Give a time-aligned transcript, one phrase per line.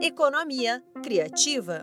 [0.00, 1.82] Economia criativa.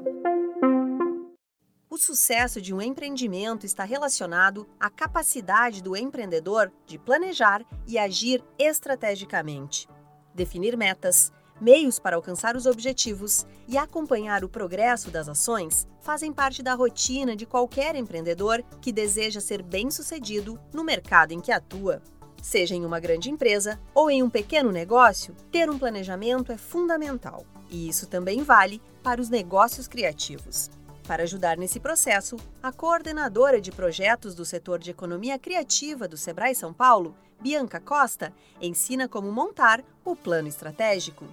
[1.90, 8.44] O sucesso de um empreendimento está relacionado à capacidade do empreendedor de planejar e agir
[8.58, 9.88] estrategicamente,
[10.34, 16.62] definir metas, meios para alcançar os objetivos e acompanhar o progresso das ações fazem parte
[16.62, 22.02] da rotina de qualquer empreendedor que deseja ser bem-sucedido no mercado em que atua.
[22.44, 27.46] Seja em uma grande empresa ou em um pequeno negócio, ter um planejamento é fundamental.
[27.72, 30.70] E isso também vale para os negócios criativos.
[31.08, 36.54] Para ajudar nesse processo, a coordenadora de projetos do setor de economia criativa do Sebrae
[36.54, 41.26] São Paulo, Bianca Costa, ensina como montar o plano estratégico.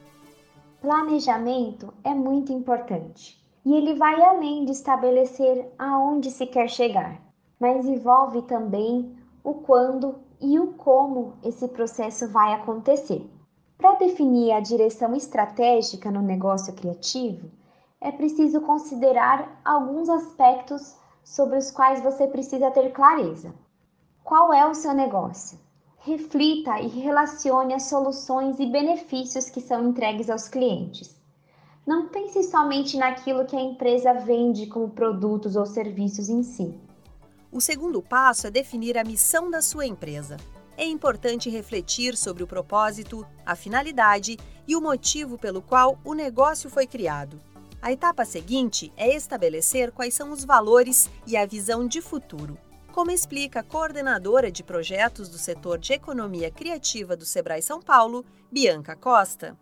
[0.81, 7.21] Planejamento é muito importante e ele vai além de estabelecer aonde se quer chegar,
[7.59, 13.29] mas envolve também o quando e o como esse processo vai acontecer.
[13.77, 17.51] Para definir a direção estratégica no negócio criativo,
[18.01, 23.55] é preciso considerar alguns aspectos sobre os quais você precisa ter clareza.
[24.25, 25.59] Qual é o seu negócio?
[25.99, 31.15] Reflita e relacione as soluções e benefícios que são entregues aos clientes.
[31.87, 36.79] Não pense somente naquilo que a empresa vende como produtos ou serviços em si.
[37.53, 40.37] O segundo passo é definir a missão da sua empresa.
[40.77, 46.71] É importante refletir sobre o propósito, a finalidade e o motivo pelo qual o negócio
[46.71, 47.41] foi criado.
[47.83, 52.57] A etapa seguinte é estabelecer quais são os valores e a visão de futuro.
[52.93, 58.25] Como explica a coordenadora de projetos do setor de economia criativa do Sebrae São Paulo,
[58.51, 59.59] Bianca Costa.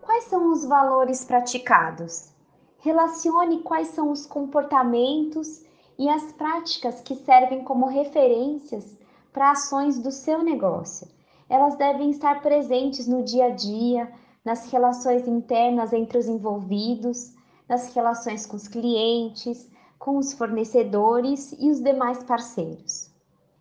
[0.00, 2.30] Quais são os valores praticados?
[2.78, 5.66] Relacione quais são os comportamentos
[5.98, 8.96] e as práticas que servem como referências
[9.32, 11.08] para ações do seu negócio.
[11.48, 14.12] Elas devem estar presentes no dia a dia,
[14.44, 17.34] nas relações internas entre os envolvidos,
[17.68, 23.10] nas relações com os clientes, com os fornecedores e os demais parceiros.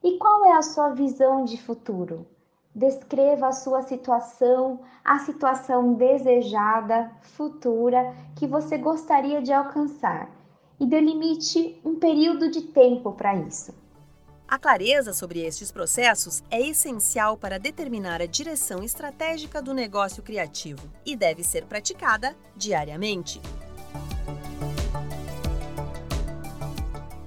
[0.03, 2.25] E qual é a sua visão de futuro?
[2.73, 10.29] Descreva a sua situação, a situação desejada, futura, que você gostaria de alcançar
[10.79, 13.73] e delimite um período de tempo para isso.
[14.47, 20.87] A clareza sobre estes processos é essencial para determinar a direção estratégica do negócio criativo
[21.03, 23.41] e deve ser praticada diariamente.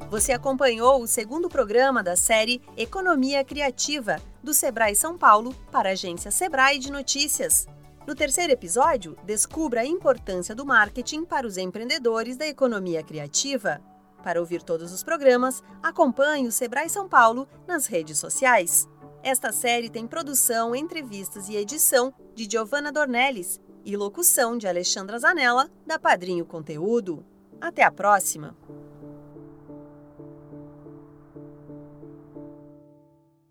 [0.09, 5.93] Você acompanhou o segundo programa da série Economia Criativa do Sebrae São Paulo para a
[5.93, 7.67] agência Sebrae de Notícias.
[8.09, 13.83] No terceiro episódio, descubra a importância do marketing para os empreendedores da economia criativa.
[14.23, 18.89] Para ouvir todos os programas, acompanhe o Sebrae São Paulo nas redes sociais.
[19.23, 25.71] Esta série tem produção, entrevistas e edição de Giovanna Dornelles e locução de Alexandra Zanella,
[25.87, 27.23] da Padrinho Conteúdo.
[27.61, 28.57] Até a próxima!